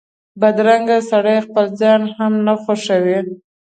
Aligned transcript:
بدرنګه 0.41 0.97
سړی 1.09 1.37
خپل 1.47 1.65
ځان 1.79 2.01
هم 2.15 2.33
نه 2.45 2.53
خوښوي 2.63 3.19